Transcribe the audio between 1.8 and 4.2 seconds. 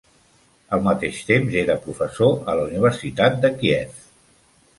professor a la Universitat de Kiev.